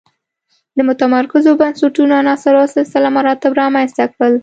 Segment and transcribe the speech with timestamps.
[0.77, 4.33] د متمرکزو بنسټونو عناصر او سلسله مراتب رامنځته کړل.